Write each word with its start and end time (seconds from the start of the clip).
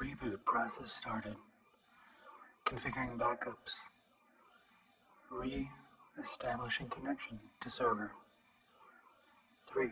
Reboot 0.00 0.44
process 0.44 0.92
started. 0.92 1.36
Configuring 2.66 3.16
backups. 3.16 3.72
Re-establishing 5.30 6.88
connection 6.88 7.38
to 7.60 7.70
server. 7.70 8.12
Three, 9.72 9.90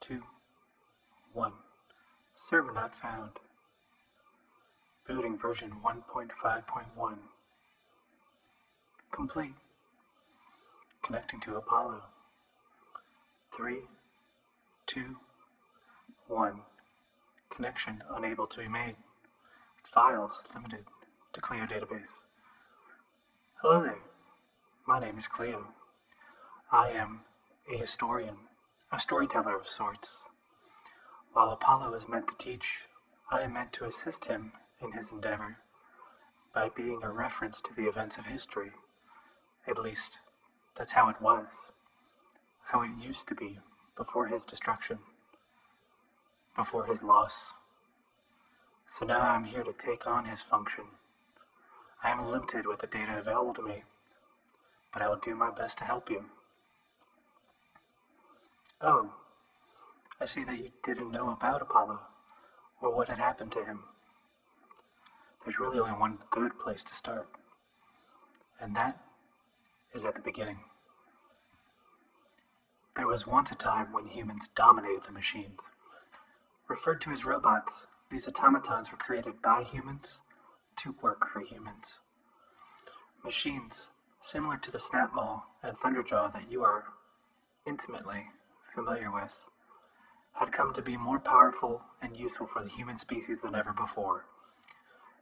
two, 0.00 0.22
one. 1.32 1.52
Server 2.36 2.72
not 2.72 2.94
found. 2.94 3.32
Booting 5.08 5.36
version 5.38 5.72
1.5.1. 5.84 7.18
Complete. 9.10 9.54
Connecting 11.02 11.40
to 11.40 11.56
Apollo. 11.56 12.02
Three, 13.54 13.82
two, 14.86 15.16
one. 16.28 16.60
Connection 17.54 18.02
unable 18.10 18.48
to 18.48 18.58
be 18.58 18.66
made. 18.66 18.96
Files 19.84 20.42
limited 20.52 20.86
to 21.32 21.40
Clio 21.40 21.66
database. 21.66 22.24
Hello 23.62 23.80
there. 23.80 24.00
My 24.88 24.98
name 24.98 25.18
is 25.18 25.28
Clio. 25.28 25.68
I 26.72 26.88
am 26.90 27.20
a 27.72 27.76
historian, 27.76 28.36
a 28.90 28.98
storyteller 28.98 29.56
of 29.56 29.68
sorts. 29.68 30.24
While 31.32 31.50
Apollo 31.50 31.94
is 31.94 32.08
meant 32.08 32.26
to 32.26 32.36
teach, 32.36 32.80
I 33.30 33.42
am 33.42 33.52
meant 33.52 33.72
to 33.74 33.84
assist 33.84 34.24
him 34.24 34.52
in 34.82 34.90
his 34.90 35.12
endeavor 35.12 35.58
by 36.52 36.70
being 36.70 37.04
a 37.04 37.12
reference 37.12 37.60
to 37.60 37.70
the 37.72 37.86
events 37.86 38.18
of 38.18 38.26
history. 38.26 38.72
At 39.68 39.78
least, 39.78 40.18
that's 40.76 40.94
how 40.94 41.08
it 41.08 41.22
was, 41.22 41.70
how 42.64 42.82
it 42.82 42.90
used 43.00 43.28
to 43.28 43.36
be 43.36 43.60
before 43.96 44.26
his 44.26 44.44
destruction, 44.44 44.98
before 46.56 46.86
his 46.86 47.02
loss. 47.02 47.52
So 48.86 49.04
now 49.04 49.20
I'm 49.20 49.44
here 49.44 49.64
to 49.64 49.72
take 49.72 50.06
on 50.06 50.26
his 50.26 50.40
function. 50.40 50.84
I 52.02 52.10
am 52.10 52.26
limited 52.26 52.66
with 52.66 52.80
the 52.80 52.86
data 52.86 53.18
available 53.18 53.54
to 53.54 53.62
me, 53.62 53.82
but 54.92 55.02
I 55.02 55.08
will 55.08 55.16
do 55.16 55.34
my 55.34 55.50
best 55.50 55.78
to 55.78 55.84
help 55.84 56.10
you. 56.10 56.26
Oh, 58.80 59.12
I 60.20 60.26
see 60.26 60.44
that 60.44 60.58
you 60.58 60.70
didn't 60.82 61.10
know 61.10 61.30
about 61.30 61.62
Apollo 61.62 62.00
or 62.80 62.94
what 62.94 63.08
had 63.08 63.18
happened 63.18 63.52
to 63.52 63.64
him. 63.64 63.84
There's 65.44 65.58
really 65.58 65.78
only 65.78 65.92
one 65.92 66.18
good 66.30 66.58
place 66.58 66.84
to 66.84 66.94
start, 66.94 67.28
and 68.60 68.76
that 68.76 69.00
is 69.94 70.04
at 70.04 70.14
the 70.14 70.20
beginning. 70.20 70.58
There 72.96 73.06
was 73.06 73.26
once 73.26 73.50
a 73.50 73.56
time 73.56 73.92
when 73.92 74.06
humans 74.06 74.48
dominated 74.54 75.04
the 75.04 75.12
machines. 75.12 75.70
Referred 76.68 77.00
to 77.02 77.10
as 77.10 77.24
robots, 77.24 77.86
these 78.10 78.26
automatons 78.26 78.90
were 78.90 78.96
created 78.96 79.42
by 79.42 79.62
humans 79.62 80.20
to 80.76 80.94
work 81.02 81.28
for 81.28 81.40
humans. 81.40 82.00
Machines 83.22 83.90
similar 84.20 84.56
to 84.56 84.70
the 84.70 84.78
Snapmaw 84.78 85.42
and 85.62 85.76
Thunderjaw 85.78 86.32
that 86.32 86.50
you 86.50 86.64
are 86.64 86.84
intimately 87.66 88.30
familiar 88.74 89.10
with 89.10 89.44
had 90.32 90.52
come 90.52 90.72
to 90.72 90.82
be 90.82 90.96
more 90.96 91.20
powerful 91.20 91.82
and 92.00 92.16
useful 92.16 92.46
for 92.46 92.62
the 92.62 92.70
human 92.70 92.96
species 92.98 93.42
than 93.42 93.54
ever 93.54 93.72
before. 93.72 94.24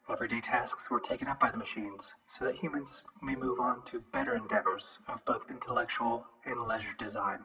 Everyday 0.09 0.41
tasks 0.41 0.91
were 0.91 1.01
taken 1.01 1.29
up 1.29 1.41
by 1.41 1.51
the 1.51 1.57
machines 1.57 2.15
so 2.27 2.45
that 2.45 2.57
humans 2.57 3.03
may 3.21 3.35
move 3.35 3.61
on 3.61 3.85
to 3.87 4.01
better 4.13 4.35
endeavors 4.35 5.01
of 5.09 5.25
both 5.25 5.51
intellectual 5.51 6.27
and 6.45 6.67
leisure 6.67 6.95
design. 6.99 7.41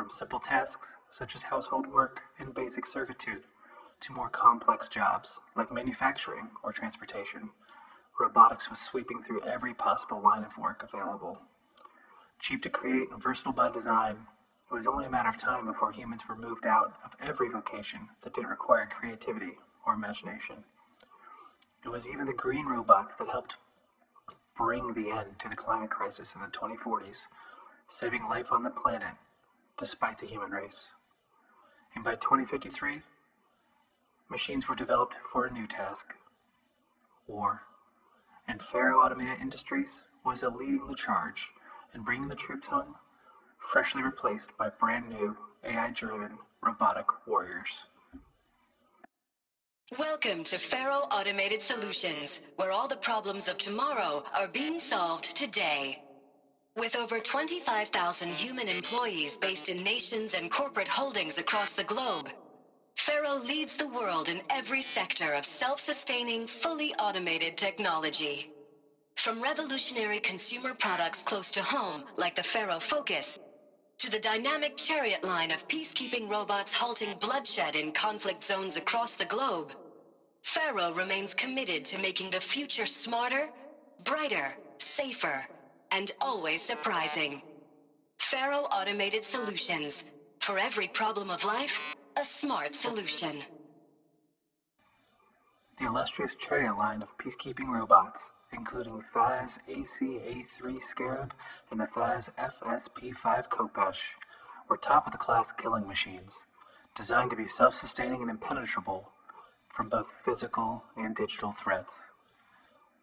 From 0.00 0.08
simple 0.08 0.40
tasks 0.40 0.96
such 1.10 1.36
as 1.36 1.42
household 1.42 1.86
work 1.86 2.22
and 2.38 2.54
basic 2.54 2.86
servitude 2.86 3.42
to 4.00 4.14
more 4.14 4.30
complex 4.30 4.88
jobs 4.88 5.40
like 5.54 5.70
manufacturing 5.70 6.48
or 6.62 6.72
transportation, 6.72 7.50
robotics 8.18 8.70
was 8.70 8.78
sweeping 8.78 9.22
through 9.22 9.42
every 9.42 9.74
possible 9.74 10.18
line 10.18 10.42
of 10.42 10.56
work 10.56 10.82
available. 10.82 11.42
Cheap 12.38 12.62
to 12.62 12.70
create 12.70 13.10
and 13.10 13.22
versatile 13.22 13.52
by 13.52 13.70
design, 13.70 14.26
it 14.70 14.74
was 14.74 14.86
only 14.86 15.04
a 15.04 15.10
matter 15.10 15.28
of 15.28 15.36
time 15.36 15.66
before 15.66 15.92
humans 15.92 16.22
were 16.26 16.34
moved 16.34 16.64
out 16.64 16.94
of 17.04 17.14
every 17.20 17.50
vocation 17.50 18.08
that 18.22 18.32
didn't 18.32 18.48
require 18.48 18.88
creativity 18.90 19.58
or 19.86 19.92
imagination. 19.92 20.64
It 21.84 21.90
was 21.90 22.08
even 22.08 22.24
the 22.24 22.32
green 22.32 22.64
robots 22.64 23.16
that 23.16 23.28
helped 23.28 23.58
bring 24.56 24.94
the 24.94 25.10
end 25.10 25.38
to 25.40 25.50
the 25.50 25.56
climate 25.56 25.90
crisis 25.90 26.34
in 26.34 26.40
the 26.40 26.46
2040s, 26.46 27.26
saving 27.86 28.26
life 28.30 28.50
on 28.50 28.62
the 28.62 28.70
planet 28.70 29.12
despite 29.80 30.18
the 30.18 30.26
human 30.26 30.50
race. 30.50 30.92
And 31.94 32.04
by 32.04 32.14
2053, 32.14 33.00
machines 34.30 34.68
were 34.68 34.76
developed 34.76 35.16
for 35.32 35.46
a 35.46 35.52
new 35.52 35.66
task 35.66 36.14
war. 37.26 37.62
And 38.46 38.62
Faro 38.62 38.98
Automated 38.98 39.40
Industries 39.40 40.02
was 40.24 40.42
leading 40.42 40.86
the 40.86 40.94
charge 40.94 41.48
in 41.94 42.02
bringing 42.02 42.28
the 42.28 42.34
troops 42.34 42.66
home 42.66 42.94
freshly 43.58 44.02
replaced 44.02 44.56
by 44.58 44.68
brand 44.68 45.08
new 45.08 45.36
AI 45.64 45.90
driven 45.92 46.38
robotic 46.62 47.06
warriors. 47.26 47.84
Welcome 49.98 50.44
to 50.44 50.58
Faro 50.58 51.08
Automated 51.10 51.62
Solutions, 51.62 52.42
where 52.56 52.70
all 52.70 52.86
the 52.86 52.96
problems 52.96 53.48
of 53.48 53.58
tomorrow 53.58 54.24
are 54.34 54.46
being 54.46 54.78
solved 54.78 55.34
today. 55.36 56.02
With 56.76 56.94
over 56.94 57.18
25,000 57.18 58.28
human 58.28 58.68
employees 58.68 59.36
based 59.36 59.68
in 59.68 59.82
nations 59.82 60.34
and 60.34 60.50
corporate 60.50 60.86
holdings 60.86 61.36
across 61.36 61.72
the 61.72 61.82
globe, 61.82 62.28
Faro 62.94 63.38
leads 63.38 63.74
the 63.74 63.88
world 63.88 64.28
in 64.28 64.40
every 64.50 64.80
sector 64.80 65.32
of 65.32 65.44
self-sustaining, 65.44 66.46
fully 66.46 66.94
automated 66.94 67.56
technology. 67.56 68.52
From 69.16 69.42
revolutionary 69.42 70.20
consumer 70.20 70.72
products 70.74 71.22
close 71.22 71.50
to 71.50 71.62
home, 71.62 72.04
like 72.16 72.36
the 72.36 72.42
Faro 72.42 72.78
Focus, 72.78 73.40
to 73.98 74.08
the 74.08 74.20
dynamic 74.20 74.76
chariot 74.76 75.24
line 75.24 75.50
of 75.50 75.66
peacekeeping 75.66 76.30
robots 76.30 76.72
halting 76.72 77.18
bloodshed 77.18 77.74
in 77.74 77.90
conflict 77.90 78.44
zones 78.44 78.76
across 78.76 79.16
the 79.16 79.24
globe. 79.24 79.72
Faro 80.42 80.92
remains 80.94 81.34
committed 81.34 81.84
to 81.86 81.98
making 81.98 82.30
the 82.30 82.40
future 82.40 82.86
smarter, 82.86 83.50
brighter, 84.04 84.54
safer, 84.78 85.44
and 85.92 86.10
always 86.20 86.62
surprising. 86.62 87.42
Faro 88.18 88.64
Automated 88.72 89.24
Solutions. 89.24 90.04
For 90.40 90.58
every 90.58 90.88
problem 90.88 91.30
of 91.30 91.44
life, 91.44 91.94
a 92.16 92.24
smart 92.24 92.74
solution. 92.74 93.42
The 95.78 95.86
illustrious 95.86 96.34
chariot 96.34 96.76
line 96.76 97.02
of 97.02 97.16
peacekeeping 97.18 97.68
robots 97.68 98.30
including 98.52 99.00
FAS 99.00 99.58
AC-A3 99.68 100.82
Scarab 100.82 101.34
and 101.70 101.80
the 101.80 101.86
FAS 101.86 102.30
FSP-5 102.38 103.48
Khopesh, 103.48 104.00
were 104.68 104.76
top-of-the-class 104.76 105.52
killing 105.52 105.86
machines, 105.86 106.46
designed 106.96 107.30
to 107.30 107.36
be 107.36 107.46
self-sustaining 107.46 108.22
and 108.22 108.30
impenetrable 108.30 109.10
from 109.68 109.88
both 109.88 110.12
physical 110.24 110.84
and 110.96 111.14
digital 111.14 111.52
threats. 111.52 112.08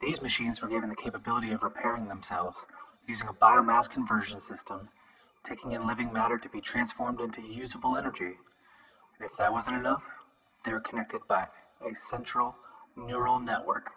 These 0.02 0.22
machines 0.22 0.62
were 0.62 0.68
given 0.68 0.90
the 0.90 0.96
capability 0.96 1.52
of 1.52 1.64
repairing 1.64 2.08
themselves 2.08 2.66
using 3.08 3.28
a 3.28 3.34
biomass 3.34 3.90
conversion 3.90 4.42
system, 4.42 4.90
taking 5.44 5.72
in 5.72 5.88
living 5.88 6.12
matter 6.12 6.38
to 6.38 6.50
be 6.50 6.60
transformed 6.60 7.22
into 7.22 7.42
usable 7.42 7.96
energy. 7.96 8.36
And 9.18 9.26
if 9.26 9.38
that 9.38 9.54
wasn't 9.54 9.78
enough, 9.78 10.04
they 10.66 10.74
were 10.74 10.80
connected 10.80 11.22
by 11.28 11.48
a 11.82 11.96
central 11.96 12.56
neural 12.96 13.40
network 13.40 13.92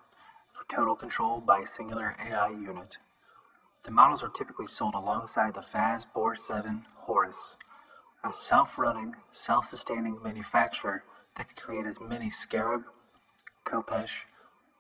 for 0.53 0.65
total 0.75 0.94
control 0.94 1.41
by 1.41 1.60
a 1.60 1.66
singular 1.66 2.16
AI 2.25 2.50
unit. 2.50 2.98
The 3.82 3.91
models 3.91 4.22
are 4.22 4.28
typically 4.28 4.66
sold 4.66 4.94
alongside 4.94 5.54
the 5.54 5.62
FAS 5.62 6.06
Bore 6.15 6.37
7 6.37 6.84
Horus, 6.98 7.56
a 8.22 8.32
self-running, 8.32 9.16
self-sustaining 9.32 10.22
manufacturer 10.22 11.03
that 11.37 11.48
could 11.48 11.56
create 11.56 11.87
as 11.87 11.98
many 12.00 12.30
Scarab, 12.30 12.84
Khopesh, 13.65 14.27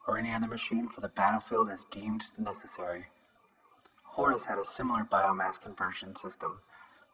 or 0.06 0.18
any 0.18 0.32
other 0.32 0.48
machine 0.48 0.88
for 0.88 1.00
the 1.00 1.08
battlefield 1.08 1.70
as 1.70 1.86
deemed 1.90 2.24
necessary. 2.38 3.06
Horus 4.20 4.44
had 4.44 4.58
a 4.58 4.64
similar 4.66 5.04
biomass 5.10 5.58
conversion 5.58 6.14
system 6.14 6.60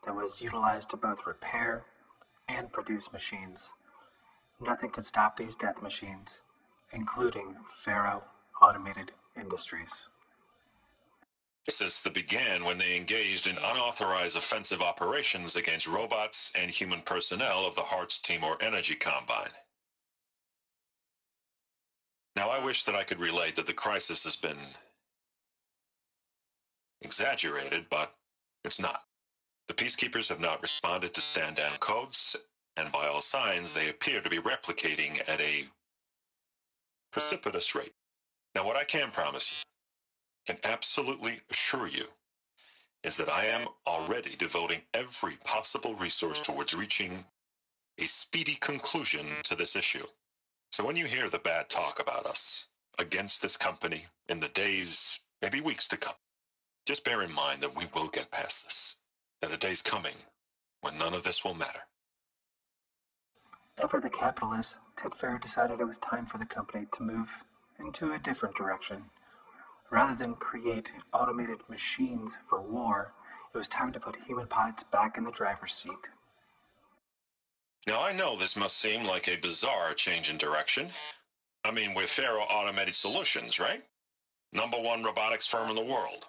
that 0.04 0.16
was 0.16 0.40
utilized 0.40 0.90
to 0.90 0.96
both 0.96 1.24
repair 1.24 1.84
and 2.48 2.72
produce 2.72 3.12
machines. 3.12 3.68
Nothing 4.60 4.90
could 4.90 5.06
stop 5.06 5.36
these 5.36 5.54
death 5.54 5.80
machines, 5.80 6.40
including 6.92 7.54
Faro 7.84 8.24
automated 8.60 9.12
industries. 9.40 10.08
Since 11.68 12.00
the 12.00 12.10
began 12.10 12.64
when 12.64 12.76
they 12.76 12.96
engaged 12.96 13.46
in 13.46 13.56
unauthorized 13.56 14.36
offensive 14.36 14.82
operations 14.82 15.54
against 15.54 15.86
robots 15.86 16.50
and 16.56 16.72
human 16.72 17.02
personnel 17.02 17.64
of 17.66 17.76
the 17.76 17.82
Hartz 17.82 18.20
Timor 18.20 18.56
Energy 18.60 18.96
Combine. 18.96 19.54
Now, 22.34 22.50
I 22.50 22.58
wish 22.58 22.82
that 22.82 22.96
I 22.96 23.04
could 23.04 23.20
relate 23.20 23.54
that 23.54 23.68
the 23.68 23.72
crisis 23.72 24.24
has 24.24 24.34
been 24.34 24.58
exaggerated, 27.18 27.86
but 27.90 28.14
it's 28.64 28.80
not. 28.80 29.02
The 29.68 29.74
peacekeepers 29.74 30.28
have 30.28 30.40
not 30.40 30.60
responded 30.60 31.14
to 31.14 31.20
stand 31.22 31.56
down 31.56 31.78
codes, 31.80 32.36
and 32.76 32.92
by 32.92 33.06
all 33.06 33.22
signs, 33.22 33.72
they 33.72 33.88
appear 33.88 34.20
to 34.20 34.28
be 34.28 34.38
replicating 34.38 35.26
at 35.26 35.40
a 35.40 35.64
precipitous 37.12 37.74
rate. 37.74 37.94
Now, 38.54 38.66
what 38.66 38.76
I 38.76 38.84
can 38.84 39.10
promise 39.10 39.50
you, 39.50 40.54
can 40.54 40.60
absolutely 40.70 41.40
assure 41.50 41.88
you, 41.88 42.04
is 43.02 43.16
that 43.16 43.30
I 43.30 43.46
am 43.46 43.66
already 43.86 44.36
devoting 44.36 44.82
every 44.92 45.36
possible 45.42 45.94
resource 45.94 46.40
towards 46.40 46.74
reaching 46.74 47.24
a 47.98 48.06
speedy 48.06 48.56
conclusion 48.60 49.26
to 49.44 49.56
this 49.56 49.74
issue. 49.74 50.06
So 50.70 50.84
when 50.84 50.96
you 50.96 51.06
hear 51.06 51.30
the 51.30 51.38
bad 51.38 51.70
talk 51.70 51.98
about 51.98 52.26
us 52.26 52.66
against 52.98 53.40
this 53.40 53.56
company 53.56 54.04
in 54.28 54.38
the 54.38 54.48
days, 54.48 55.20
maybe 55.40 55.62
weeks 55.62 55.88
to 55.88 55.96
come, 55.96 56.14
just 56.86 57.04
bear 57.04 57.22
in 57.22 57.32
mind 57.32 57.60
that 57.60 57.76
we 57.76 57.84
will 57.94 58.08
get 58.08 58.30
past 58.30 58.64
this. 58.64 58.96
That 59.42 59.52
a 59.52 59.56
day's 59.56 59.82
coming 59.82 60.14
when 60.80 60.96
none 60.96 61.12
of 61.12 61.24
this 61.24 61.44
will 61.44 61.54
matter. 61.54 61.80
Ever 63.78 64.00
the 64.00 64.08
capitalist, 64.08 64.76
Ted 64.96 65.14
Faro 65.14 65.38
decided 65.38 65.80
it 65.80 65.86
was 65.86 65.98
time 65.98 66.24
for 66.24 66.38
the 66.38 66.46
company 66.46 66.86
to 66.92 67.02
move 67.02 67.28
into 67.78 68.12
a 68.12 68.18
different 68.18 68.54
direction. 68.54 69.04
Rather 69.90 70.14
than 70.14 70.34
create 70.36 70.92
automated 71.12 71.58
machines 71.68 72.38
for 72.48 72.62
war, 72.62 73.12
it 73.52 73.58
was 73.58 73.68
time 73.68 73.92
to 73.92 74.00
put 74.00 74.16
human 74.26 74.46
pilots 74.46 74.84
back 74.84 75.18
in 75.18 75.24
the 75.24 75.30
driver's 75.30 75.74
seat. 75.74 75.92
Now, 77.86 78.02
I 78.02 78.12
know 78.12 78.36
this 78.36 78.56
must 78.56 78.78
seem 78.78 79.04
like 79.04 79.28
a 79.28 79.36
bizarre 79.36 79.92
change 79.94 80.30
in 80.30 80.38
direction. 80.38 80.88
I 81.64 81.70
mean, 81.70 81.94
we're 81.94 82.06
Faro 82.06 82.42
Automated 82.42 82.94
Solutions, 82.94 83.60
right? 83.60 83.84
Number 84.52 84.80
one 84.80 85.02
robotics 85.02 85.46
firm 85.46 85.68
in 85.68 85.76
the 85.76 85.82
world. 85.82 86.26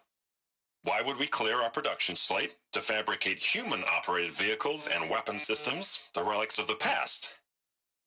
Why 0.88 1.01
would 1.01 1.18
we 1.18 1.28
clear 1.28 1.57
our 1.62 1.69
production 1.69 2.16
slate 2.16 2.56
to 2.72 2.80
fabricate 2.80 3.39
human-operated 3.39 4.31
vehicles 4.31 4.88
and 4.88 5.10
weapon 5.10 5.38
systems, 5.38 6.00
the 6.13 6.24
relics 6.24 6.60
of 6.60 6.68
the 6.68 6.75
past? 6.75 7.39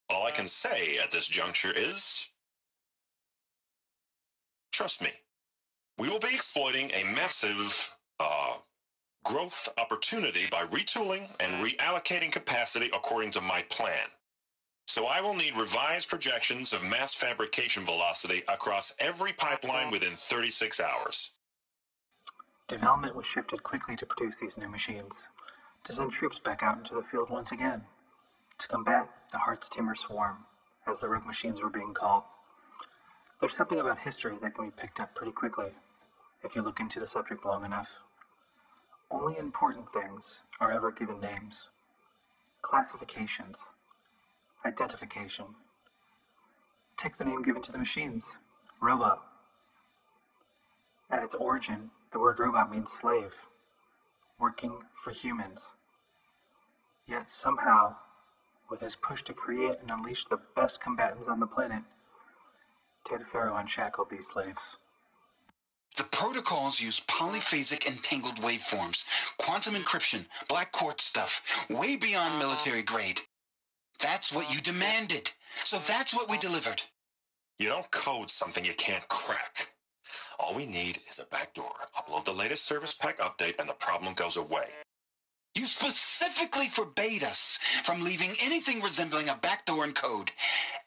All 0.09 0.27
I 0.27 0.31
can 0.31 0.49
say 0.49 0.97
at 0.97 1.11
this 1.11 1.27
juncture 1.27 1.73
is... 1.77 2.27
Trust 4.73 5.03
me. 5.03 5.11
We 5.99 6.09
will 6.09 6.21
be 6.21 6.32
exploiting 6.32 6.91
a 6.93 7.05
massive, 7.15 7.94
uh, 8.19 8.55
growth 9.25 9.69
opportunity 9.76 10.47
by 10.50 10.65
retooling 10.65 11.29
and 11.38 11.62
reallocating 11.62 12.33
capacity 12.33 12.88
according 12.94 13.33
to 13.33 13.43
my 13.43 13.61
plan. 13.69 14.09
So 14.87 15.05
I 15.05 15.21
will 15.21 15.35
need 15.35 15.55
revised 15.55 16.09
projections 16.09 16.73
of 16.73 16.83
mass 16.83 17.12
fabrication 17.12 17.85
velocity 17.85 18.43
across 18.49 18.94
every 18.99 19.35
pipeline 19.35 19.91
within 19.91 20.17
36 20.17 20.81
hours. 20.81 21.33
Development 22.70 23.17
was 23.17 23.26
shifted 23.26 23.64
quickly 23.64 23.96
to 23.96 24.06
produce 24.06 24.38
these 24.38 24.56
new 24.56 24.69
machines, 24.69 25.26
to 25.82 25.93
send 25.93 26.12
troops 26.12 26.38
back 26.38 26.62
out 26.62 26.78
into 26.78 26.94
the 26.94 27.02
field 27.02 27.28
once 27.28 27.50
again, 27.50 27.82
to 28.58 28.69
combat 28.69 29.11
the 29.32 29.38
Hartz 29.38 29.69
Timor 29.69 29.96
Swarm, 29.96 30.44
as 30.87 31.00
the 31.00 31.08
rogue 31.08 31.26
machines 31.26 31.61
were 31.61 31.69
being 31.69 31.93
called. 31.93 32.22
There's 33.40 33.56
something 33.56 33.81
about 33.81 33.99
history 33.99 34.37
that 34.40 34.55
can 34.55 34.67
be 34.67 34.70
picked 34.70 35.00
up 35.00 35.17
pretty 35.17 35.32
quickly 35.32 35.72
if 36.44 36.55
you 36.55 36.62
look 36.62 36.78
into 36.78 37.00
the 37.00 37.08
subject 37.08 37.44
long 37.44 37.64
enough. 37.64 37.88
Only 39.11 39.37
important 39.37 39.93
things 39.93 40.43
are 40.61 40.70
ever 40.70 40.93
given 40.93 41.20
names. 41.20 41.70
Classifications. 42.62 43.64
Identification. 44.64 45.46
Take 46.96 47.19
the 47.19 47.25
name 47.25 47.43
given 47.43 47.62
to 47.62 47.73
the 47.73 47.78
machines 47.78 48.38
robot. 48.81 49.26
At 51.11 51.25
its 51.25 51.34
origin, 51.34 51.90
the 52.12 52.19
word 52.19 52.39
robot 52.39 52.71
means 52.71 52.91
slave, 52.91 53.35
working 54.39 54.79
for 54.93 55.11
humans. 55.11 55.73
Yet 57.07 57.31
somehow, 57.31 57.97
with 58.71 58.81
his 58.81 58.97
push 58.97 59.23
to 59.23 59.33
create 59.33 59.79
and 59.81 59.91
unleash 59.91 60.25
the 60.27 60.41
best 60.57 60.81
combatants 60.81 61.29
on 61.29 61.41
the 61.41 61.47
planet, 61.47 61.83
Ted 63.07 63.27
Faro 63.27 63.57
unshackled 63.57 64.11
these 64.11 64.29
slaves. 64.29 64.77
The 65.97 66.05
protocols 66.05 66.81
use 66.81 67.01
polyphasic 67.01 67.87
entangled 67.87 68.37
waveforms, 68.37 69.05
quantum 69.39 69.75
encryption, 69.75 70.27
black 70.49 70.73
quartz 70.73 71.05
stuff, 71.05 71.43
way 71.69 71.97
beyond 71.97 72.39
military 72.39 72.83
grade. 72.83 73.21
That's 73.99 74.33
what 74.33 74.53
you 74.55 74.61
demanded. 74.61 75.33
So 75.65 75.79
that's 75.87 76.15
what 76.15 76.31
we 76.31 76.39
delivered. 76.39 76.83
You 77.59 77.69
don't 77.69 77.91
code 77.91 78.31
something 78.31 78.65
you 78.65 78.75
can't 78.75 79.07
crack. 79.09 79.73
All 80.40 80.54
we 80.54 80.64
need 80.64 81.00
is 81.08 81.19
a 81.19 81.26
backdoor. 81.26 81.72
Upload 81.96 82.25
the 82.25 82.32
latest 82.32 82.64
service 82.64 82.94
pack 82.94 83.19
update 83.19 83.58
and 83.58 83.69
the 83.69 83.75
problem 83.75 84.14
goes 84.14 84.37
away. 84.37 84.69
You 85.54 85.66
specifically 85.66 86.69
forbade 86.69 87.22
us 87.22 87.58
from 87.84 88.02
leaving 88.02 88.31
anything 88.40 88.81
resembling 88.81 89.28
a 89.28 89.34
backdoor 89.34 89.84
in 89.84 89.92
code. 89.92 90.31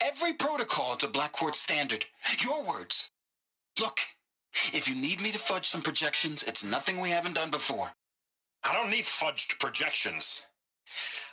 Every 0.02 0.34
protocol 0.34 0.96
to 0.98 1.08
Black 1.08 1.34
Quartz 1.34 1.60
standard. 1.60 2.06
Your 2.44 2.64
words. 2.64 3.12
Look, 3.80 4.00
if 4.74 4.88
you 4.88 4.96
need 4.96 5.22
me 5.22 5.32
to 5.32 5.40
fudge 5.40 5.68
some 5.68 5.82
projections, 5.82 6.42
it's 6.44 6.64
nothing 6.64 7.00
we 7.00 7.12
haven't 7.12 7.36
done 7.36 7.52
before. 7.52 7.92
I 8.64 8.74
don't 8.74 8.90
need 8.90 9.06
fudged 9.06 9.60
projections. 9.60 10.48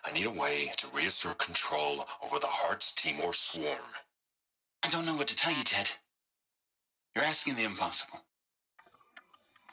I 0.05 0.13
need 0.13 0.27
a 0.27 0.31
way 0.31 0.73
to 0.77 0.87
reassert 0.89 1.39
control 1.39 2.07
over 2.23 2.39
the 2.39 2.47
Hartz 2.47 2.93
Timor 2.93 3.33
swarm. 3.33 3.95
I 4.83 4.91
don't 4.91 5.07
know 5.07 5.17
what 5.17 5.29
to 5.29 5.37
tell 5.37 5.53
you, 5.53 5.65
Ted. 5.65 5.91
You're 7.17 7.25
asking 7.25 7.57
the 7.57 7.65
impossible. 7.65 8.21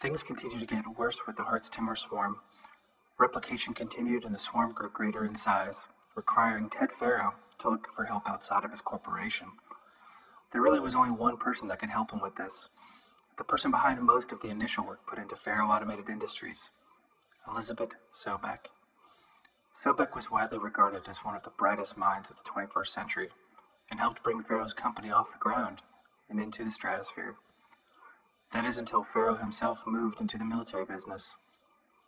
Things 0.02 0.24
continued 0.24 0.60
to 0.68 0.76
get 0.76 0.98
worse 0.98 1.20
with 1.28 1.36
the 1.36 1.44
Hartz 1.44 1.70
Timor 1.70 1.96
swarm. 1.96 2.38
Replication 3.20 3.76
continued 3.76 4.26
and 4.26 4.34
the 4.34 4.40
swarm 4.40 4.72
grew 4.72 4.90
greater 4.90 5.24
in 5.24 5.36
size, 5.36 5.88
requiring 6.16 6.68
Ted 6.68 6.92
Faro 6.92 7.36
to 7.60 7.70
look 7.70 7.90
for 7.96 8.06
help 8.06 8.28
outside 8.28 8.66
of 8.66 8.72
his 8.72 8.82
corporation. 8.82 9.50
There 10.52 10.64
really 10.64 10.80
was 10.80 10.96
only 10.96 11.12
one 11.12 11.38
person 11.38 11.68
that 11.68 11.78
could 11.78 11.92
help 11.92 12.10
him 12.10 12.22
with 12.22 12.36
this. 12.38 12.70
The 13.38 13.44
person 13.44 13.70
behind 13.70 14.02
most 14.02 14.32
of 14.32 14.42
the 14.42 14.50
initial 14.50 14.84
work 14.84 15.06
put 15.06 15.20
into 15.20 15.36
Faro 15.36 15.68
Automated 15.68 16.10
Industries, 16.10 16.72
Elizabeth 17.48 17.92
Sobek. 18.12 18.70
Sobek 19.76 20.16
was 20.16 20.32
widely 20.32 20.58
regarded 20.58 21.08
as 21.08 21.20
one 21.20 21.36
of 21.36 21.44
the 21.44 21.52
brightest 21.52 21.98
minds 21.98 22.32
of 22.32 22.38
the 22.38 22.50
21st 22.50 22.88
century 22.88 23.30
and 23.92 24.00
helped 24.00 24.24
bring 24.24 24.42
Faro's 24.42 24.74
company 24.74 25.12
off 25.12 25.34
the 25.34 25.38
ground 25.38 25.84
and 26.30 26.40
into 26.40 26.64
the 26.64 26.72
stratosphere. 26.72 27.36
That 28.52 28.66
is 28.66 28.78
until 28.78 29.04
Faro 29.04 29.36
himself 29.36 29.84
moved 29.86 30.22
into 30.22 30.38
the 30.38 30.46
military 30.46 30.86
business. 30.86 31.36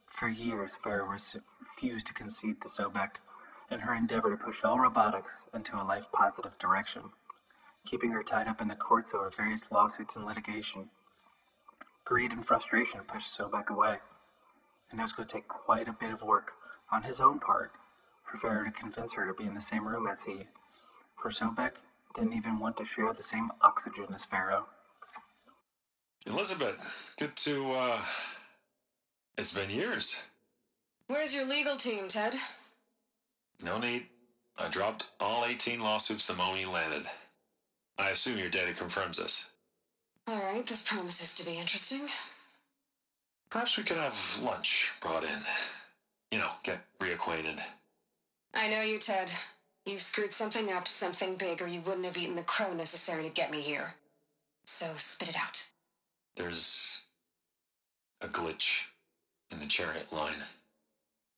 For 0.08 0.28
years, 0.28 0.72
Faro 0.82 1.06
refused 1.06 2.08
to 2.08 2.14
concede 2.14 2.62
to 2.62 2.68
Sobek 2.68 3.18
in 3.70 3.82
her 3.82 3.94
endeavor 3.94 4.32
to 4.32 4.44
push 4.44 4.64
all 4.64 4.80
robotics 4.80 5.46
into 5.54 5.76
a 5.76 5.84
life 5.84 6.08
positive 6.12 6.58
direction, 6.58 7.12
keeping 7.86 8.12
her 8.12 8.24
tied 8.24 8.48
up 8.48 8.62
in 8.62 8.68
the 8.68 8.76
courts 8.76 9.14
over 9.14 9.30
various 9.30 9.62
lawsuits 9.72 10.16
and 10.16 10.26
litigation. 10.26 10.90
Greed 12.06 12.32
and 12.32 12.46
frustration 12.46 13.02
pushed 13.08 13.38
Sobek 13.38 13.70
away, 13.70 14.00
and 14.90 15.00
it 15.00 15.04
was 15.04 15.12
going 15.14 15.28
to 15.28 15.34
take 15.34 15.48
quite 15.48 15.88
a 15.88 15.94
bit 15.94 16.12
of 16.12 16.22
work 16.22 16.54
on 16.92 17.04
his 17.04 17.20
own 17.20 17.40
part 17.40 17.72
for 18.24 18.38
Faro 18.38 18.64
to 18.64 18.72
convince 18.72 19.14
her 19.14 19.28
to 19.28 19.34
be 19.34 19.46
in 19.46 19.54
the 19.54 19.62
same 19.62 19.88
room 19.88 20.08
as 20.08 20.24
he. 20.24 20.48
For 21.22 21.30
Sobek 21.30 21.74
didn't 22.16 22.34
even 22.34 22.60
want 22.60 22.78
to 22.78 22.86
share 22.86 23.14
the 23.14 23.24
same 23.24 23.52
oxygen 23.62 24.08
as 24.14 24.26
Faro. 24.26 24.66
Elizabeth, 26.26 27.14
good 27.18 27.36
to, 27.38 27.72
uh. 27.72 28.00
It's 29.38 29.54
been 29.54 29.70
years. 29.70 30.20
Where's 31.08 31.34
your 31.34 31.46
legal 31.46 31.78
team, 31.78 32.08
Ted? 32.08 32.36
No 33.64 33.80
need. 33.80 34.06
I 34.58 34.68
dropped 34.68 35.08
all 35.20 35.46
18 35.46 35.80
lawsuits 35.80 36.28
the 36.28 36.36
moment 36.36 36.60
you 36.60 36.70
landed. 36.70 37.06
I 37.98 38.10
assume 38.10 38.38
your 38.38 38.50
data 38.50 38.74
confirms 38.74 39.18
this. 39.18 39.50
Alright, 40.30 40.68
this 40.68 40.84
promises 40.84 41.34
to 41.36 41.46
be 41.46 41.58
interesting. 41.58 42.02
Perhaps 43.50 43.78
we 43.78 43.84
could 43.84 43.98
have 43.98 44.40
lunch 44.44 44.94
brought 45.02 45.24
in. 45.24 45.40
You 46.32 46.40
know, 46.40 46.52
get 46.64 46.80
reacquainted. 47.00 47.60
I 48.54 48.70
know 48.70 48.82
you, 48.82 49.00
Ted. 49.00 49.32
You've 49.90 50.02
screwed 50.02 50.32
something 50.32 50.72
up, 50.72 50.88
something 50.88 51.34
big, 51.34 51.64
or 51.64 51.68
you 51.68 51.82
wouldn't 51.82 52.06
have 52.06 52.16
eaten 52.16 52.36
the 52.36 52.44
crow 52.44 52.72
necessary 52.76 53.24
to 53.24 53.30
get 53.30 53.50
me 53.50 53.60
here. 53.60 53.96
So 54.66 54.86
spit 54.98 55.30
it 55.30 55.36
out. 55.36 55.68
There's 56.36 57.06
a 58.22 58.28
glitch 58.28 58.84
in 59.52 59.60
the 59.60 59.66
chariot 59.66 60.14
line. 60.14 60.44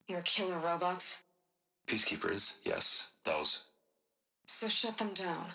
Your 0.10 0.20
killer 0.24 0.58
robots? 0.58 1.24
Peacekeepers, 1.88 2.56
yes, 2.66 3.12
those. 3.24 3.64
So 4.48 4.68
shut 4.68 4.98
them 4.98 5.14
down. 5.14 5.46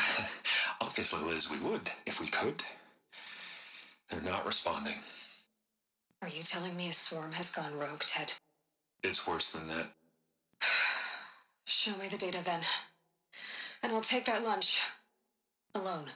Obviously, 0.80 1.22
Liz, 1.22 1.48
we 1.48 1.60
would, 1.60 1.88
if 2.06 2.20
we 2.20 2.26
could. 2.26 2.60
They're 4.10 4.20
not 4.20 4.44
responding. 4.44 4.96
Are 6.22 6.28
you 6.28 6.42
telling 6.42 6.76
me 6.76 6.88
a 6.88 6.92
swarm 6.92 7.30
has 7.32 7.52
gone 7.52 7.78
rogue, 7.78 8.00
Ted? 8.00 8.32
It's 9.04 9.28
worse 9.28 9.52
than 9.52 9.68
that. 9.68 9.86
Show 11.86 11.96
me 11.98 12.08
the 12.08 12.16
data 12.16 12.42
then. 12.44 12.62
And 13.80 13.92
I'll 13.92 14.00
take 14.00 14.24
that 14.24 14.42
lunch. 14.42 14.82
Alone. 15.72 16.06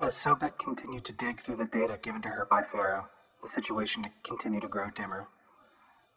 As 0.00 0.14
Sobek 0.14 0.56
continued 0.56 1.04
to 1.04 1.12
dig 1.12 1.42
through 1.42 1.56
the 1.56 1.66
data 1.66 1.98
given 2.00 2.22
to 2.22 2.30
her 2.30 2.46
by 2.46 2.62
Faro, 2.62 3.06
the 3.42 3.48
situation 3.48 4.06
continued 4.22 4.62
to 4.62 4.68
grow 4.68 4.88
dimmer. 4.88 5.28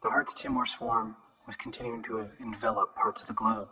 The 0.02 0.08
Hartz 0.08 0.32
Timor 0.32 0.64
swarm 0.64 1.16
was 1.46 1.54
continuing 1.56 2.02
to 2.04 2.30
envelop 2.40 2.96
parts 2.96 3.20
of 3.20 3.26
the 3.26 3.34
globe, 3.34 3.68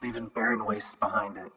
leaving 0.00 0.28
barren 0.28 0.64
wastes 0.64 0.94
behind 0.94 1.36
it. 1.36 1.50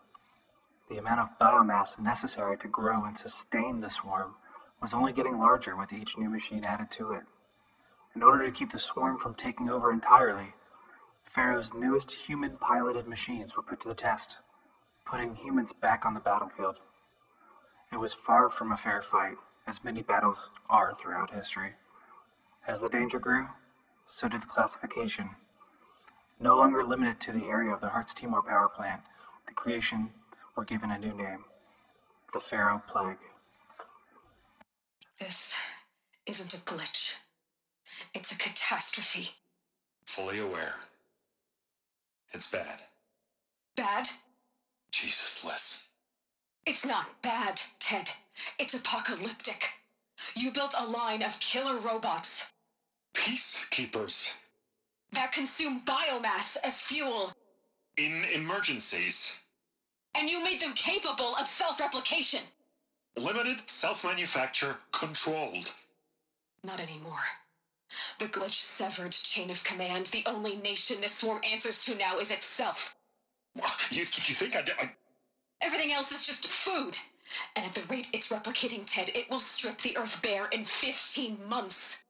The 0.89 0.97
amount 0.97 1.19
of 1.19 1.37
biomass 1.39 1.99
necessary 1.99 2.57
to 2.57 2.67
grow 2.67 3.03
and 3.03 3.15
sustain 3.15 3.79
the 3.79 3.91
swarm 3.91 4.33
was 4.81 4.91
only 4.91 5.13
getting 5.13 5.37
larger 5.37 5.75
with 5.75 5.93
each 5.93 6.17
new 6.17 6.31
machine 6.31 6.63
added 6.63 6.89
to 6.93 7.11
it. 7.11 7.25
In 8.15 8.23
order 8.23 8.43
to 8.43 8.51
keep 8.51 8.71
the 8.71 8.79
swarm 8.79 9.19
from 9.19 9.35
taking 9.35 9.69
over 9.69 9.91
entirely, 9.91 10.55
Faro's 11.29 11.73
newest 11.73 12.11
human 12.11 12.57
piloted 12.57 13.07
machines 13.07 13.55
were 13.55 13.63
put 13.63 13.79
to 13.81 13.87
the 13.87 13.95
test, 13.95 14.37
putting 15.05 15.35
humans 15.35 15.73
back 15.73 16.05
on 16.05 16.13
the 16.13 16.19
battlefield. 16.19 16.77
It 17.91 17.97
was 17.97 18.13
far 18.13 18.49
from 18.49 18.71
a 18.71 18.77
fair 18.77 19.01
fight, 19.01 19.37
as 19.67 19.83
many 19.83 20.01
battles 20.01 20.49
are 20.69 20.95
throughout 20.95 21.33
history. 21.33 21.73
As 22.67 22.79
the 22.79 22.89
danger 22.89 23.19
grew, 23.19 23.47
so 24.05 24.27
did 24.27 24.41
the 24.41 24.47
classification. 24.47 25.29
No 26.39 26.55
longer 26.55 26.83
limited 26.83 27.19
to 27.21 27.31
the 27.31 27.45
area 27.45 27.73
of 27.73 27.81
the 27.81 27.89
Hartz 27.89 28.13
Timor 28.13 28.41
power 28.41 28.69
plant, 28.69 29.01
the 29.47 29.53
creations 29.53 30.11
were 30.55 30.65
given 30.65 30.91
a 30.91 30.97
new 30.97 31.13
name 31.13 31.45
the 32.33 32.39
Faro 32.39 32.81
Plague. 32.87 33.17
This 35.19 35.55
isn't 36.25 36.53
a 36.53 36.57
glitch. 36.57 37.15
It's 38.13 38.31
a 38.31 38.37
catastrophe. 38.37 39.29
Fully 40.05 40.39
aware. 40.39 40.75
It's 42.37 42.51
bad. 42.51 42.83
Bad? 43.75 44.07
Jesus, 44.91 45.43
Liz. 45.43 45.81
It's 46.67 46.85
not 46.85 47.19
bad, 47.23 47.59
Ted. 47.79 48.11
It's 48.59 48.75
apocalyptic. 48.75 49.71
You 50.35 50.51
built 50.51 50.75
a 50.77 50.85
line 50.85 51.23
of 51.23 51.39
killer 51.39 51.79
robots 51.79 52.51
Peacekeepers. 53.15 54.33
that 55.13 55.31
consume 55.31 55.81
biomass 55.83 56.57
as 56.63 56.79
fuel, 56.79 57.33
In 57.97 58.23
emergencies. 58.31 59.35
and 60.13 60.29
you 60.29 60.43
made 60.43 60.59
them 60.59 60.73
capable 60.73 61.35
of 61.37 61.47
self-replication. 61.47 62.41
Limited 63.15 63.67
self-manufacture 63.67 64.77
controlled. 64.91 65.73
Not 66.63 66.79
anymore. 66.79 67.23
The 68.19 68.25
glitch 68.25 68.61
severed 68.61 69.11
chain 69.11 69.49
of 69.49 69.63
command. 69.63 70.07
The 70.07 70.23
only 70.25 70.55
nation 70.57 71.01
this 71.01 71.15
swarm 71.15 71.41
answers 71.49 71.83
to 71.85 71.95
now 71.95 72.19
is 72.19 72.31
itself. 72.31 72.95
You, 73.89 74.01
you 74.01 74.05
think 74.05 74.55
I, 74.55 74.61
did- 74.61 74.75
I... 74.79 74.91
Everything 75.61 75.91
else 75.91 76.11
is 76.11 76.25
just 76.25 76.47
food. 76.47 76.97
And 77.55 77.65
at 77.65 77.73
the 77.73 77.85
rate 77.93 78.09
it's 78.13 78.29
replicating, 78.29 78.83
Ted, 78.85 79.09
it 79.15 79.29
will 79.29 79.39
strip 79.39 79.81
the 79.81 79.97
Earth 79.97 80.21
bare 80.21 80.47
in 80.51 80.63
15 80.63 81.37
months. 81.47 82.03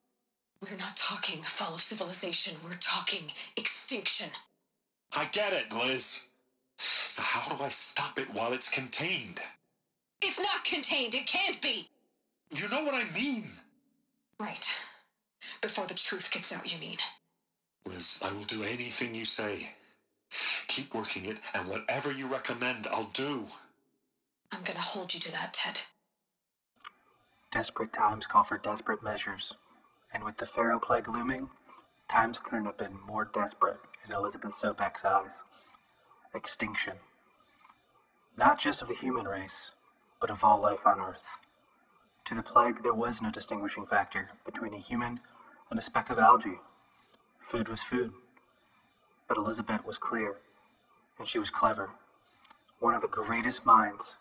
We're 0.62 0.78
not 0.78 0.98
talking 0.98 1.42
fall 1.44 1.76
of 1.76 1.82
civilization. 1.82 2.56
We're 2.64 2.74
talking 2.80 3.32
extinction. 3.56 4.30
I 5.16 5.26
get 5.26 5.54
it, 5.54 5.72
Liz. 5.74 6.24
So 6.78 7.22
how 7.22 7.56
do 7.56 7.64
I 7.64 7.70
stop 7.70 8.20
it 8.20 8.34
while 8.34 8.54
it's 8.54 8.70
contained? 8.70 9.40
It's 10.22 10.40
not 10.40 10.64
contained. 10.64 11.14
It 11.16 11.26
can't 11.26 11.62
be. 11.62 11.88
You 12.56 12.68
know 12.70 12.84
what 12.84 12.96
I 12.96 13.04
mean. 13.14 13.46
Right. 14.40 14.68
Before 15.62 15.88
the 15.88 15.94
truth 15.94 16.32
gets 16.32 16.52
out, 16.54 16.72
you 16.72 16.80
mean. 16.80 16.98
Liz, 17.86 18.20
I 18.24 18.32
will 18.32 18.44
do 18.44 18.64
anything 18.64 19.16
you 19.16 19.26
say. 19.26 19.72
Keep 20.68 20.94
working 20.94 21.26
it, 21.26 21.38
and 21.54 21.68
whatever 21.68 22.12
you 22.12 22.28
recommend, 22.28 22.88
I'll 22.88 23.10
do. 23.14 23.48
I'm 24.52 24.64
gonna 24.64 24.80
hold 24.80 25.14
you 25.14 25.20
to 25.22 25.32
that, 25.32 25.54
Ted. 25.54 25.80
Desperate 27.52 27.94
times 27.94 28.26
call 28.26 28.44
for 28.44 28.58
desperate 28.58 29.02
measures, 29.02 29.54
and 30.14 30.24
with 30.24 30.38
the 30.38 30.46
Faro 30.46 30.80
plague 30.80 31.08
looming, 31.08 31.50
times 32.10 32.40
couldn't 32.40 32.66
have 32.66 32.78
been 32.78 33.00
more 33.06 33.26
desperate 33.26 33.80
in 34.06 34.14
Elizabeth 34.14 34.52
Sobek's 34.52 35.04
eyes. 35.04 35.44
Extinction. 36.34 36.98
Not 38.38 38.60
just 38.60 38.82
of 38.82 38.90
the 38.90 38.94
human 38.94 39.28
race, 39.28 39.72
but 40.20 40.30
of 40.30 40.44
all 40.44 40.62
life 40.62 40.86
on 40.86 41.00
Earth. 41.00 41.28
To 42.26 42.36
the 42.36 42.44
plague, 42.44 42.84
there 42.84 42.94
was 42.94 43.22
no 43.22 43.32
distinguishing 43.32 43.86
factor 43.86 44.32
between 44.46 44.74
a 44.74 44.80
human 44.80 45.22
and 45.70 45.80
a 45.80 45.82
speck 45.82 46.10
of 46.10 46.20
algae. 46.20 46.60
Food 47.40 47.68
was 47.70 47.84
food. 47.84 48.14
But 49.28 49.38
Elizabeth 49.38 49.86
was 49.86 49.98
clear, 49.98 50.38
and 51.20 51.28
she 51.28 51.40
was 51.40 51.50
clever. 51.50 51.92
One 52.80 52.94
of 52.94 53.02
the 53.02 53.08
greatest 53.08 53.66
minds 53.66 54.18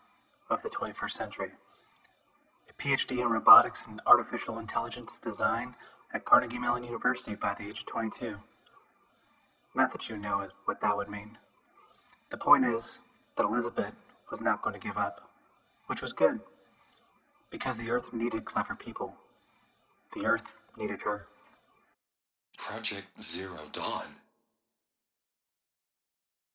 of 0.49 0.61
the 0.61 0.69
21st 0.69 1.11
century 1.11 1.51
a 2.69 2.73
PhD 2.73 3.19
in 3.21 3.29
robotics 3.29 3.83
and 3.87 4.01
artificial 4.05 4.59
intelligence 4.59 5.19
design 5.19 5.75
at 6.13 6.25
Carnegie 6.25 6.59
Mellon 6.59 6.83
University 6.83 7.35
by 7.35 7.53
the 7.57 7.67
age 7.67 7.79
of 7.79 7.85
22. 7.85 8.37
Not 9.75 9.91
that 9.91 10.09
you 10.09 10.17
know 10.17 10.47
what 10.65 10.81
that 10.81 10.97
would 10.97 11.09
mean. 11.09 11.37
The 12.29 12.37
point 12.37 12.65
is 12.65 12.99
that 13.35 13.45
Elizabeth 13.45 13.93
was 14.31 14.41
not 14.41 14.61
going 14.61 14.73
to 14.73 14.85
give 14.85 14.97
up, 14.97 15.29
which 15.87 16.01
was 16.01 16.13
good, 16.13 16.39
because 17.49 17.77
the 17.77 17.89
Earth 17.89 18.11
needed 18.11 18.45
clever 18.45 18.75
people. 18.75 19.15
The 20.13 20.25
Earth 20.25 20.55
needed 20.77 21.01
her. 21.01 21.27
Project 22.57 23.21
Zero 23.21 23.59
Dawn. 23.71 24.05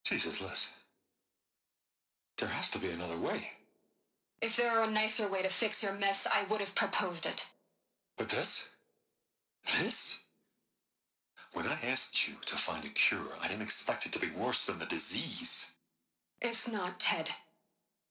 Jesus, 0.04 0.40
Liz. 0.40 0.68
There 2.36 2.48
has 2.48 2.70
to 2.70 2.78
be 2.78 2.90
another 2.90 3.16
way. 3.16 3.52
If 4.40 4.56
there 4.56 4.72
were 4.74 4.86
a 4.86 4.90
nicer 4.90 5.28
way 5.28 5.42
to 5.42 5.48
fix 5.48 5.82
your 5.82 5.94
mess, 5.94 6.26
I 6.26 6.44
would 6.50 6.60
have 6.60 6.74
proposed 6.74 7.24
it. 7.24 7.48
But 8.18 8.28
this? 8.28 8.68
This? 9.78 10.22
When 11.52 11.66
I 11.66 11.78
asked 11.86 12.26
you 12.26 12.34
to 12.46 12.56
find 12.56 12.84
a 12.84 12.88
cure, 12.88 13.36
I 13.40 13.46
didn't 13.46 13.62
expect 13.62 14.06
it 14.06 14.12
to 14.12 14.18
be 14.18 14.30
worse 14.30 14.66
than 14.66 14.78
the 14.78 14.86
disease. 14.86 15.72
It's 16.40 16.70
not, 16.70 16.98
Ted. 16.98 17.30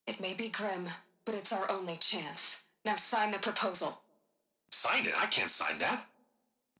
It 0.06 0.20
may 0.20 0.32
be 0.32 0.48
grim, 0.48 0.88
but 1.24 1.34
it's 1.34 1.52
our 1.52 1.70
only 1.70 1.96
chance. 1.96 2.64
Now 2.84 2.96
sign 2.96 3.30
the 3.30 3.38
proposal. 3.38 4.00
Sign 4.70 5.06
it. 5.06 5.14
I 5.20 5.26
can't 5.26 5.50
sign 5.50 5.78
that. 5.78 6.06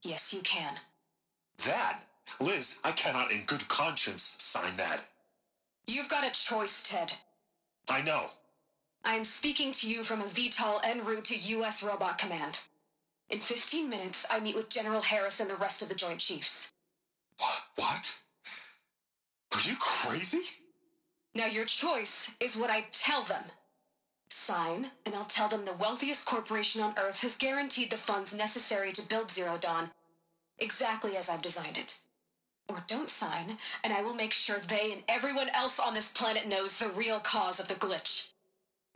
Yes, 0.01 0.33
you 0.33 0.41
can. 0.41 0.73
That? 1.65 1.99
Liz, 2.39 2.79
I 2.83 2.91
cannot 2.91 3.31
in 3.31 3.43
good 3.45 3.67
conscience 3.67 4.35
sign 4.39 4.75
that. 4.77 5.01
You've 5.87 6.09
got 6.09 6.25
a 6.25 6.31
choice, 6.31 6.83
Ted. 6.83 7.13
I 7.87 8.01
know. 8.01 8.31
I 9.05 9.15
am 9.15 9.23
speaking 9.23 9.71
to 9.73 9.89
you 9.89 10.03
from 10.03 10.21
a 10.21 10.25
VTOL 10.25 10.81
en 10.83 11.05
route 11.05 11.25
to 11.25 11.37
U.S. 11.37 11.83
Robot 11.83 12.17
Command. 12.17 12.61
In 13.29 13.39
15 13.39 13.89
minutes, 13.89 14.25
I 14.29 14.39
meet 14.39 14.55
with 14.55 14.69
General 14.69 15.01
Harris 15.01 15.39
and 15.39 15.49
the 15.49 15.55
rest 15.55 15.81
of 15.81 15.89
the 15.89 15.95
Joint 15.95 16.19
Chiefs. 16.19 16.71
What? 17.37 17.61
What? 17.75 18.15
Are 19.53 19.61
you 19.61 19.75
crazy? 19.79 20.43
Now, 21.35 21.47
your 21.47 21.65
choice 21.65 22.31
is 22.39 22.57
what 22.57 22.69
I 22.69 22.85
tell 22.91 23.23
them. 23.23 23.43
Sign, 24.29 24.91
and 25.05 25.15
I'll 25.15 25.25
tell 25.25 25.47
them 25.47 25.65
the 25.65 25.73
wealthiest 25.73 26.25
corporation 26.25 26.81
on 26.81 26.95
Earth 26.97 27.21
has 27.21 27.37
guaranteed 27.37 27.89
the 27.89 27.97
funds 27.97 28.33
necessary 28.33 28.91
to 28.93 29.07
build 29.07 29.29
Zero 29.29 29.57
Dawn 29.59 29.91
exactly 30.63 31.17
as 31.17 31.29
I've 31.29 31.41
designed 31.41 31.77
it. 31.77 31.99
Or 32.69 32.83
don't 32.87 33.09
sign, 33.09 33.57
and 33.83 33.93
I 33.93 34.01
will 34.01 34.13
make 34.13 34.31
sure 34.31 34.57
they 34.59 34.93
and 34.93 35.03
everyone 35.07 35.49
else 35.49 35.79
on 35.79 35.93
this 35.93 36.11
planet 36.11 36.47
knows 36.47 36.79
the 36.79 36.89
real 36.89 37.19
cause 37.19 37.59
of 37.59 37.67
the 37.67 37.75
glitch. 37.75 38.29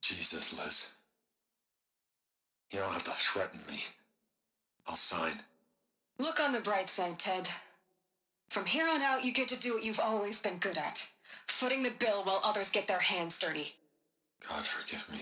Jesus, 0.02 0.58
Liz. 0.58 0.90
You 2.72 2.80
don't 2.80 2.94
have 2.94 3.04
to 3.04 3.12
threaten 3.12 3.60
me. 3.70 3.84
I'll 4.88 4.96
sign. 4.96 5.34
Look 6.18 6.40
on 6.40 6.54
the 6.54 6.60
bright 6.62 6.90
side, 6.90 7.20
Ted. 7.20 7.50
From 8.50 8.66
here 8.66 8.88
on 8.88 9.02
out, 9.02 9.26
you 9.26 9.34
get 9.34 9.50
to 9.50 9.60
do 9.60 9.74
what 9.74 9.84
you've 9.84 10.00
always 10.00 10.42
been 10.42 10.58
good 10.58 10.78
at 10.78 11.08
footing 11.48 11.82
the 11.82 11.92
bill 11.92 12.24
while 12.24 12.42
others 12.44 12.70
get 12.70 12.88
their 12.88 13.00
hands 13.00 13.40
dirty. 13.40 13.74
God 14.48 14.66
forgive 14.66 15.10
me. 15.12 15.22